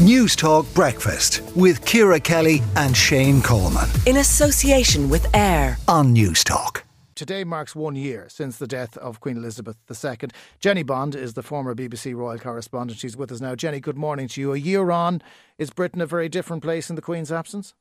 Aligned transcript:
News 0.00 0.34
Talk 0.34 0.64
Breakfast 0.72 1.42
with 1.54 1.84
Ciara 1.84 2.18
Kelly 2.18 2.62
and 2.74 2.96
Shane 2.96 3.42
Coleman. 3.42 3.86
In 4.06 4.16
association 4.16 5.10
with 5.10 5.26
AIR 5.36 5.76
on 5.88 6.14
News 6.14 6.42
Talk. 6.42 6.84
Today 7.14 7.44
marks 7.44 7.76
one 7.76 7.96
year 7.96 8.26
since 8.30 8.56
the 8.56 8.66
death 8.66 8.96
of 8.96 9.20
Queen 9.20 9.36
Elizabeth 9.36 9.76
II. 9.90 10.30
Jennie 10.58 10.84
Bond 10.84 11.14
is 11.14 11.34
the 11.34 11.42
former 11.42 11.74
BBC 11.74 12.14
royal 12.14 12.38
correspondent. 12.38 12.98
She's 12.98 13.14
with 13.14 13.30
us 13.30 13.42
now. 13.42 13.54
Jennie, 13.54 13.78
good 13.78 13.98
morning 13.98 14.26
to 14.28 14.40
you. 14.40 14.54
A 14.54 14.56
year 14.56 14.90
on, 14.90 15.20
is 15.58 15.68
Britain 15.68 16.00
a 16.00 16.06
very 16.06 16.30
different 16.30 16.62
place 16.62 16.88
in 16.88 16.96
the 16.96 17.02
Queen's 17.02 17.30
absence? 17.30 17.74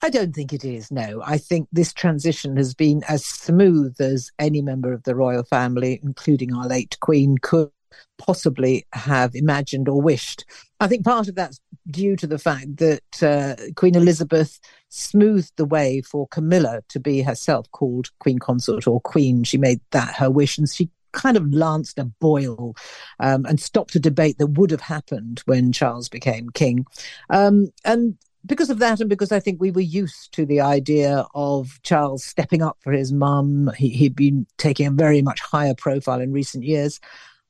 I 0.00 0.10
don't 0.10 0.32
think 0.32 0.52
it 0.52 0.64
is, 0.64 0.92
no. 0.92 1.20
I 1.26 1.38
think 1.38 1.66
this 1.72 1.92
transition 1.92 2.56
has 2.58 2.74
been 2.74 3.02
as 3.08 3.24
smooth 3.26 4.00
as 4.00 4.30
any 4.38 4.62
member 4.62 4.92
of 4.92 5.02
the 5.02 5.16
royal 5.16 5.42
family, 5.42 5.98
including 6.00 6.54
our 6.54 6.68
late 6.68 6.96
Queen, 7.00 7.38
could 7.38 7.72
possibly 8.18 8.86
have 8.92 9.34
imagined 9.34 9.88
or 9.88 10.00
wished. 10.00 10.44
I 10.80 10.88
think 10.88 11.04
part 11.04 11.28
of 11.28 11.34
that's 11.34 11.60
due 11.90 12.16
to 12.16 12.26
the 12.26 12.38
fact 12.38 12.76
that 12.76 13.22
uh, 13.22 13.56
Queen 13.74 13.96
Elizabeth 13.96 14.60
smoothed 14.88 15.52
the 15.56 15.64
way 15.64 16.00
for 16.02 16.28
Camilla 16.28 16.82
to 16.88 17.00
be 17.00 17.22
herself 17.22 17.70
called 17.72 18.10
Queen 18.18 18.38
Consort 18.38 18.86
or 18.86 19.00
Queen. 19.00 19.44
She 19.44 19.58
made 19.58 19.80
that 19.90 20.14
her 20.16 20.30
wish, 20.30 20.58
and 20.58 20.68
she 20.68 20.90
kind 21.12 21.36
of 21.36 21.52
lanced 21.52 21.98
a 21.98 22.04
boil 22.04 22.76
um, 23.20 23.44
and 23.46 23.60
stopped 23.60 23.94
a 23.94 24.00
debate 24.00 24.38
that 24.38 24.48
would 24.48 24.70
have 24.70 24.80
happened 24.80 25.42
when 25.46 25.72
Charles 25.72 26.08
became 26.08 26.50
king. 26.50 26.86
Um, 27.30 27.68
and 27.84 28.16
because 28.46 28.70
of 28.70 28.78
that, 28.78 29.00
and 29.00 29.10
because 29.10 29.32
I 29.32 29.40
think 29.40 29.60
we 29.60 29.70
were 29.70 29.80
used 29.80 30.32
to 30.32 30.46
the 30.46 30.60
idea 30.60 31.26
of 31.34 31.80
Charles 31.82 32.24
stepping 32.24 32.62
up 32.62 32.78
for 32.80 32.92
his 32.92 33.12
mum, 33.12 33.70
he, 33.76 33.90
he'd 33.90 34.16
been 34.16 34.46
taking 34.58 34.86
a 34.86 34.90
very 34.90 35.22
much 35.22 35.40
higher 35.40 35.74
profile 35.74 36.20
in 36.20 36.32
recent 36.32 36.64
years. 36.64 37.00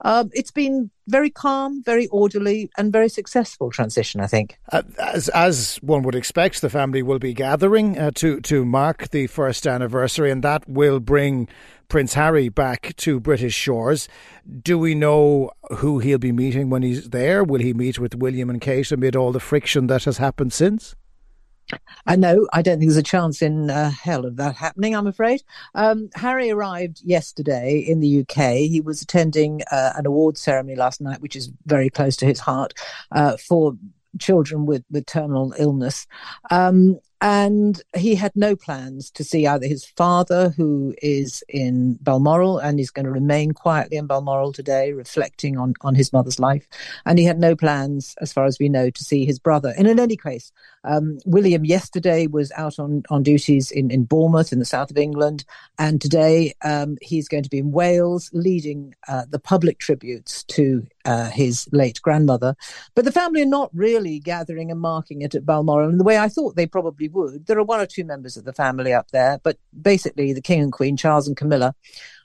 Um, 0.00 0.30
it's 0.32 0.50
been 0.50 0.90
very 1.08 1.30
calm, 1.30 1.82
very 1.82 2.06
orderly, 2.08 2.70
and 2.78 2.92
very 2.92 3.08
successful 3.08 3.70
transition. 3.70 4.20
I 4.20 4.26
think. 4.26 4.58
Uh, 4.70 4.82
as 4.98 5.28
as 5.30 5.76
one 5.82 6.02
would 6.02 6.14
expect, 6.14 6.60
the 6.60 6.70
family 6.70 7.02
will 7.02 7.18
be 7.18 7.34
gathering 7.34 7.98
uh, 7.98 8.10
to 8.16 8.40
to 8.42 8.64
mark 8.64 9.10
the 9.10 9.26
first 9.26 9.66
anniversary, 9.66 10.30
and 10.30 10.44
that 10.44 10.68
will 10.68 11.00
bring 11.00 11.48
Prince 11.88 12.14
Harry 12.14 12.48
back 12.48 12.94
to 12.98 13.18
British 13.18 13.54
shores. 13.54 14.08
Do 14.62 14.78
we 14.78 14.94
know 14.94 15.50
who 15.78 15.98
he'll 15.98 16.18
be 16.18 16.32
meeting 16.32 16.70
when 16.70 16.82
he's 16.82 17.10
there? 17.10 17.42
Will 17.42 17.60
he 17.60 17.72
meet 17.72 17.98
with 17.98 18.14
William 18.14 18.50
and 18.50 18.60
Kate 18.60 18.92
amid 18.92 19.16
all 19.16 19.32
the 19.32 19.40
friction 19.40 19.86
that 19.88 20.04
has 20.04 20.18
happened 20.18 20.52
since? 20.52 20.94
I 22.06 22.16
know. 22.16 22.48
I 22.52 22.62
don't 22.62 22.78
think 22.78 22.90
there's 22.90 22.96
a 22.96 23.02
chance 23.02 23.42
in 23.42 23.70
uh, 23.70 23.90
hell 23.90 24.24
of 24.24 24.36
that 24.36 24.56
happening, 24.56 24.94
I'm 24.94 25.06
afraid. 25.06 25.42
Um, 25.74 26.10
Harry 26.14 26.50
arrived 26.50 27.02
yesterday 27.04 27.78
in 27.78 28.00
the 28.00 28.20
UK. 28.20 28.54
He 28.56 28.80
was 28.80 29.02
attending 29.02 29.62
uh, 29.70 29.92
an 29.96 30.06
award 30.06 30.38
ceremony 30.38 30.76
last 30.76 31.00
night, 31.00 31.20
which 31.20 31.36
is 31.36 31.50
very 31.66 31.90
close 31.90 32.16
to 32.16 32.26
his 32.26 32.40
heart, 32.40 32.74
uh, 33.12 33.36
for 33.36 33.76
children 34.18 34.66
with, 34.66 34.84
with 34.90 35.06
terminal 35.06 35.54
illness. 35.58 36.06
Um, 36.50 36.98
and 37.20 37.82
he 37.96 38.14
had 38.14 38.32
no 38.36 38.54
plans 38.54 39.10
to 39.12 39.24
see 39.24 39.46
either 39.46 39.66
his 39.66 39.84
father, 39.84 40.50
who 40.50 40.94
is 41.02 41.42
in 41.48 41.98
Balmoral 42.00 42.58
and 42.58 42.78
is 42.78 42.90
going 42.90 43.06
to 43.06 43.10
remain 43.10 43.52
quietly 43.52 43.96
in 43.96 44.06
Balmoral 44.06 44.52
today, 44.52 44.92
reflecting 44.92 45.58
on, 45.58 45.74
on 45.80 45.94
his 45.96 46.12
mother's 46.12 46.38
life. 46.38 46.66
And 47.04 47.18
he 47.18 47.24
had 47.24 47.40
no 47.40 47.56
plans, 47.56 48.14
as 48.20 48.32
far 48.32 48.44
as 48.44 48.58
we 48.60 48.68
know, 48.68 48.90
to 48.90 49.04
see 49.04 49.24
his 49.24 49.38
brother. 49.40 49.74
And 49.76 49.88
in 49.88 49.98
any 49.98 50.16
case, 50.16 50.52
um, 50.84 51.18
William 51.26 51.64
yesterday 51.64 52.28
was 52.28 52.52
out 52.52 52.78
on, 52.78 53.02
on 53.10 53.24
duties 53.24 53.72
in, 53.72 53.90
in 53.90 54.04
Bournemouth 54.04 54.52
in 54.52 54.60
the 54.60 54.64
south 54.64 54.90
of 54.90 54.96
England. 54.96 55.44
And 55.78 56.00
today 56.00 56.54
um, 56.64 56.98
he's 57.02 57.28
going 57.28 57.42
to 57.42 57.50
be 57.50 57.58
in 57.58 57.72
Wales 57.72 58.30
leading 58.32 58.94
uh, 59.08 59.24
the 59.28 59.40
public 59.40 59.78
tributes 59.78 60.44
to 60.44 60.86
uh, 61.04 61.30
his 61.30 61.68
late 61.72 62.00
grandmother. 62.02 62.54
But 62.94 63.04
the 63.04 63.12
family 63.12 63.42
are 63.42 63.46
not 63.46 63.70
really 63.74 64.20
gathering 64.20 64.70
and 64.70 64.80
marking 64.80 65.22
it 65.22 65.34
at 65.34 65.46
Balmoral 65.46 65.88
in 65.88 65.98
the 65.98 66.04
way 66.04 66.18
I 66.18 66.28
thought 66.28 66.54
they 66.54 66.66
probably 66.66 67.07
would. 67.08 67.46
There 67.46 67.58
are 67.58 67.64
one 67.64 67.80
or 67.80 67.86
two 67.86 68.04
members 68.04 68.36
of 68.36 68.44
the 68.44 68.52
family 68.52 68.92
up 68.92 69.10
there, 69.10 69.40
but 69.42 69.58
basically 69.80 70.32
the 70.32 70.40
King 70.40 70.60
and 70.60 70.72
Queen, 70.72 70.96
Charles 70.96 71.26
and 71.26 71.36
Camilla, 71.36 71.74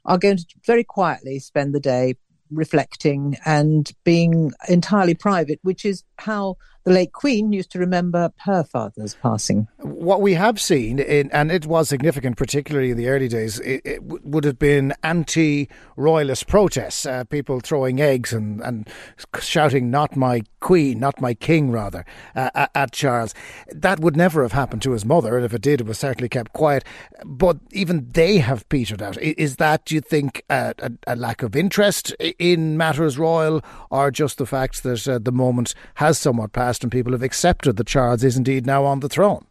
are 0.05 0.17
going 0.17 0.37
to 0.37 0.45
very 0.65 0.83
quietly 0.83 1.39
spend 1.39 1.73
the 1.73 1.79
day 1.79 2.15
reflecting 2.51 3.37
and 3.45 3.91
being 4.03 4.51
entirely 4.69 5.15
private, 5.15 5.59
which 5.63 5.85
is 5.85 6.03
how 6.19 6.57
the 6.83 6.91
late 6.91 7.13
Queen 7.13 7.51
used 7.51 7.71
to 7.71 7.79
remember 7.79 8.31
her 8.39 8.63
father's 8.63 9.15
passing. 9.15 9.67
What 10.03 10.21
we 10.21 10.33
have 10.33 10.59
seen, 10.59 10.99
in, 10.99 11.31
and 11.31 11.51
it 11.51 11.65
was 11.65 11.89
significant, 11.89 12.37
particularly 12.37 12.91
in 12.91 12.97
the 12.97 13.07
early 13.07 13.27
days, 13.27 13.59
it, 13.61 13.81
it 13.85 14.03
would 14.03 14.43
have 14.43 14.59
been 14.59 14.93
anti 15.01 15.69
royalist 15.95 16.47
protests, 16.47 17.05
uh, 17.05 17.23
people 17.23 17.59
throwing 17.59 18.01
eggs 18.01 18.33
and, 18.33 18.61
and 18.61 18.89
shouting, 19.39 19.89
Not 19.89 20.15
my 20.15 20.43
Queen, 20.59 20.99
not 20.99 21.19
my 21.19 21.33
King, 21.33 21.71
rather, 21.71 22.05
uh, 22.35 22.67
at 22.75 22.91
Charles. 22.91 23.33
That 23.69 23.99
would 23.99 24.15
never 24.15 24.43
have 24.43 24.51
happened 24.51 24.81
to 24.83 24.91
his 24.91 25.05
mother, 25.05 25.35
and 25.35 25.45
if 25.45 25.53
it 25.53 25.61
did, 25.61 25.81
it 25.81 25.87
was 25.87 25.97
certainly 25.99 26.29
kept 26.29 26.53
quiet. 26.53 26.83
But 27.25 27.57
even 27.71 28.09
they 28.11 28.37
have 28.37 28.67
petered 28.69 29.01
out. 29.01 29.17
Is 29.21 29.55
that, 29.55 29.85
do 29.85 29.95
you 29.95 30.01
think, 30.01 30.43
a, 30.49 30.73
a, 30.79 30.91
a 31.07 31.15
lack 31.15 31.43
of 31.43 31.55
interest 31.55 32.11
in 32.39 32.77
matters 32.77 33.17
royal, 33.17 33.63
or 33.89 34.11
just 34.11 34.37
the 34.37 34.45
fact 34.45 34.83
that 34.83 35.07
uh, 35.07 35.17
the 35.17 35.31
moment 35.31 35.73
has 35.95 36.17
somewhat 36.17 36.53
passed? 36.53 36.83
and 36.83 36.91
people 36.91 37.13
have 37.13 37.23
accepted 37.23 37.77
that 37.77 37.87
Charles 37.87 38.23
is 38.23 38.37
indeed 38.37 38.65
now 38.65 38.83
on 38.85 38.99
the 38.99 39.09
throne. 39.09 39.45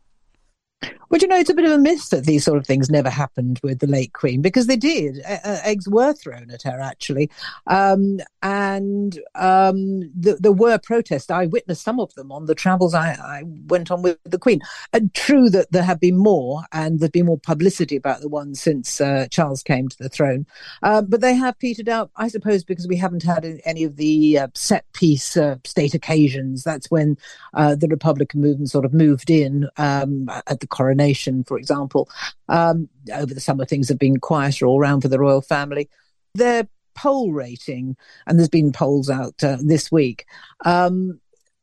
Well, 1.13 1.21
you 1.21 1.29
know, 1.29 1.37
it's 1.37 1.51
a 1.51 1.55
bit 1.55 1.67
of 1.67 1.73
a 1.73 1.79
myth 1.79 2.09
that 2.09 2.25
these 2.25 2.43
sort 2.43 2.57
of 2.57 2.67
things 2.67 2.89
never 2.89 3.11
happened 3.11 3.61
with 3.63 3.81
the 3.81 3.87
late 3.87 4.15
Queen 4.15 4.41
because 4.41 4.67
they 4.67 4.77
did. 4.77 5.21
Uh, 5.29 5.59
eggs 5.63 5.87
were 5.87 6.15
thrown 6.15 6.51
at 6.51 6.63
her, 6.63 6.81
actually. 6.81 7.31
Um, 7.67 8.21
and 8.43 9.21
um, 9.35 10.11
th- 10.23 10.39
there 10.41 10.53
were 10.53 10.79
protests. 10.79 11.31
I 11.31 11.47
witnessed 11.47 11.83
some 11.83 12.01
of 12.01 12.15
them 12.15 12.33
on 12.33 12.47
the 12.47 12.55
travels 12.55 12.95
I, 12.95 13.11
I 13.11 13.43
went 13.67 13.91
on 13.91 14.01
with 14.01 14.19
the 14.25 14.39
Queen. 14.39 14.61
And 14.95 15.13
true 15.13 15.51
that 15.51 15.71
there 15.71 15.83
have 15.83 16.01
been 16.01 16.17
more, 16.17 16.63
and 16.73 16.99
there's 16.99 17.11
been 17.11 17.27
more 17.27 17.39
publicity 17.39 17.97
about 17.97 18.23
the 18.23 18.29
ones 18.31 18.63
since 18.63 18.99
uh, 18.99 19.27
Charles 19.31 19.63
came 19.63 19.89
to 19.89 19.99
the 19.99 20.09
throne. 20.09 20.47
Uh, 20.83 21.03
but 21.03 21.21
they 21.21 21.35
have 21.35 21.59
petered 21.59 21.91
out, 21.91 22.11
I 22.17 22.29
suppose, 22.29 22.65
because 22.65 22.89
we 22.89 22.97
haven't 22.97 23.23
had 23.23 23.61
any 23.67 23.85
of 23.85 23.97
the 23.97 24.39
uh, 24.39 24.49
set 24.55 24.91
piece 24.95 25.37
uh, 25.37 25.57
state 25.65 25.93
occasions. 25.93 26.65
That's 26.65 26.91
when 26.91 27.19
the 27.53 27.89
Republican 27.91 28.41
movement 28.41 28.71
sort 28.71 28.87
of 28.87 28.95
moved 28.95 29.29
in 29.29 29.69
um, 29.77 30.31
at 30.47 30.61
the 30.61 30.67
coronation 30.73 31.45
for 31.45 31.57
example. 31.57 32.09
Um, 32.49 32.89
over 33.13 33.33
the 33.33 33.41
summer, 33.41 33.65
things 33.65 33.89
have 33.89 33.99
been 33.99 34.19
quieter 34.19 34.67
all 34.67 34.81
round 34.81 35.03
for 35.03 35.09
the 35.09 35.21
royal 35.21 35.43
family. 35.43 35.89
Their 36.35 36.67
poll 36.95 37.33
rating, 37.33 37.97
and 38.27 38.39
there's 38.39 38.49
been 38.49 38.73
polls 38.73 39.09
out 39.09 39.43
uh, 39.45 39.59
this 39.61 39.93
week, 39.93 40.27
um, 40.65 41.21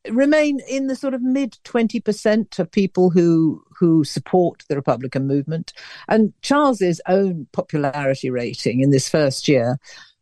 remain 0.09 0.59
in 0.67 0.87
the 0.87 0.95
sort 0.95 1.13
of 1.13 1.21
mid 1.21 1.57
20% 1.65 2.59
of 2.59 2.71
people 2.71 3.09
who 3.09 3.63
who 3.77 4.03
support 4.03 4.63
the 4.67 4.75
republican 4.75 5.27
movement 5.27 5.73
and 6.07 6.33
charles's 6.41 7.01
own 7.07 7.47
popularity 7.51 8.29
rating 8.29 8.79
in 8.79 8.91
this 8.91 9.09
first 9.09 9.47
year 9.47 9.77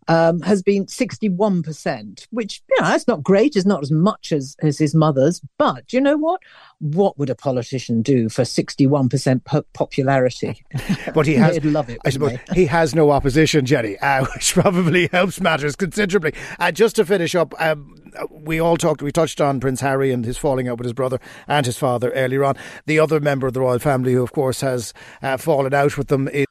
um, 0.08 0.42
has 0.42 0.62
been 0.64 0.86
61%, 0.86 2.28
which, 2.32 2.62
you 2.70 2.76
know, 2.80 2.88
that's 2.88 3.08
not 3.08 3.24
great. 3.24 3.56
It's 3.56 3.66
not 3.66 3.84
as 3.84 3.92
much 3.92 4.32
as, 4.32 4.56
as 4.62 4.78
his 4.78 4.96
mother's. 4.96 5.42
But 5.58 5.92
you 5.94 6.02
know 6.02 6.18
what? 6.18 6.42
What 6.80 7.18
would 7.18 7.30
a 7.30 7.36
politician 7.36 8.02
do 8.02 8.30
for 8.30 8.44
61% 8.44 9.44
po- 9.44 9.66
popularity? 9.74 10.64
But 11.14 11.26
he 11.26 11.36
has, 11.36 11.64
love 11.64 11.90
it. 11.90 12.00
I 12.06 12.10
suppose 12.10 12.38
he 12.54 12.66
has 12.66 12.94
no 12.94 13.12
opposition, 13.12 13.66
Jennie, 13.66 13.98
uh, 14.00 14.26
which 14.36 14.54
probably 14.54 15.08
helps 15.08 15.40
matters 15.42 15.76
considerably. 15.76 16.34
Uh, 16.60 16.72
just 16.72 16.96
to 16.98 17.06
finish 17.06 17.34
up, 17.34 17.54
um, 17.60 17.96
we 18.30 18.60
all 18.60 18.78
talked, 18.78 19.02
we 19.02 19.12
touched 19.12 19.42
on 19.42 19.60
Prince 19.60 19.82
Harry 19.82 20.12
and 20.12 20.26
his 20.26 20.38
falling 20.38 20.68
out 20.68 20.78
with 20.78 20.86
his 20.86 20.94
brother 20.94 21.20
and 21.48 21.66
his 21.66 21.78
father 21.78 22.12
earlier 22.12 22.44
on. 22.44 22.56
The 22.86 23.00
other 23.00 23.20
member 23.20 23.48
of 23.48 23.54
the 23.54 23.62
royal 23.62 23.80
family 23.80 24.14
who, 24.14 24.24
of 24.24 24.32
course, 24.32 24.62
has 24.62 24.94
uh, 25.22 25.38
fallen 25.38 25.74
out 25.74 25.98
with 25.98 26.08
them 26.08 26.28
is 26.28 26.47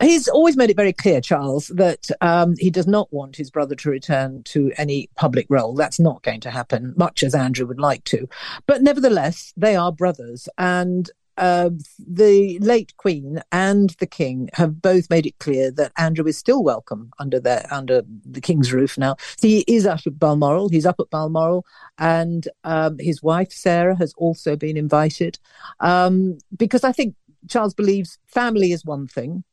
He's 0.00 0.28
always 0.28 0.56
made 0.56 0.70
it 0.70 0.76
very 0.76 0.92
clear, 0.92 1.20
Charles, 1.20 1.68
that 1.68 2.08
um, 2.20 2.54
he 2.58 2.70
does 2.70 2.86
not 2.86 3.12
want 3.12 3.36
his 3.36 3.50
brother 3.50 3.74
to 3.76 3.90
return 3.90 4.42
to 4.44 4.72
any 4.78 5.10
public 5.16 5.46
role. 5.50 5.74
That's 5.74 6.00
not 6.00 6.22
going 6.22 6.40
to 6.40 6.50
happen, 6.50 6.94
much 6.96 7.22
as 7.22 7.34
Andrew 7.34 7.66
would 7.66 7.80
like 7.80 8.04
to. 8.04 8.28
But 8.66 8.82
nevertheless, 8.82 9.52
they 9.56 9.76
are 9.76 9.92
brothers. 9.92 10.48
And 10.56 11.10
uh, 11.36 11.70
the 11.98 12.58
late 12.60 12.94
Queen 12.98 13.40
and 13.50 13.90
the 13.98 14.06
King 14.06 14.50
have 14.54 14.82
both 14.82 15.08
made 15.08 15.26
it 15.26 15.38
clear 15.38 15.70
that 15.70 15.92
Andrew 15.96 16.26
is 16.26 16.36
still 16.36 16.62
welcome 16.62 17.10
under 17.18 17.40
their 17.40 17.66
under 17.70 18.02
the 18.26 18.42
King's 18.42 18.72
roof 18.72 18.98
now. 18.98 19.16
He 19.40 19.64
is 19.66 19.86
up 19.86 20.00
at 20.06 20.18
Balmoral. 20.18 20.68
He's 20.68 20.86
up 20.86 21.00
at 21.00 21.08
Balmoral, 21.10 21.64
and 21.98 22.46
um, 22.64 22.98
his 22.98 23.22
wife 23.22 23.52
Sarah 23.52 23.96
has 23.96 24.12
also 24.18 24.54
been 24.54 24.76
invited 24.76 25.38
um, 25.80 26.36
because 26.56 26.84
I 26.84 26.92
think 26.92 27.14
Charles 27.48 27.74
believes 27.74 28.18
family 28.26 28.72
is 28.72 28.84
one 28.84 29.06
thing, 29.06 29.44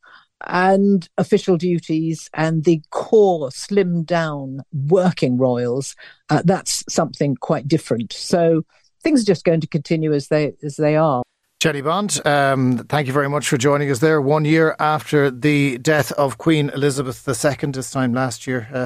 and 0.46 1.08
official 1.18 1.58
duties 1.58 2.30
and 2.34 2.64
the 2.64 2.82
core 2.92 3.50
slimmed 3.50 4.06
down 4.06 4.62
working 4.72 5.38
royals, 5.38 5.96
uh, 6.30 6.42
that's 6.46 6.84
something 6.90 7.36
quite 7.36 7.68
different. 7.68 8.14
So 8.14 8.64
things 9.04 9.22
are 9.22 9.26
just 9.26 9.46
going 9.46 9.62
to 9.62 9.68
continue 9.68 10.14
as 10.14 10.28
they 10.28 10.54
as 10.64 10.76
they 10.76 10.96
are. 10.96 11.24
Jennie 11.60 11.82
Bond, 11.82 12.22
um, 12.24 12.86
thank 12.88 13.08
you 13.08 13.14
very 13.14 13.28
much 13.28 13.48
for 13.48 13.58
joining 13.58 13.90
us 13.90 13.98
there. 13.98 14.22
One 14.22 14.46
year 14.46 14.76
after 14.80 15.32
the 15.32 15.80
death 15.80 16.12
of 16.12 16.38
Queen 16.38 16.70
Elizabeth 16.70 17.28
II, 17.28 17.72
this 17.72 17.90
time 17.90 18.14
last 18.14 18.46
year. 18.46 18.70
Uh 18.72 18.86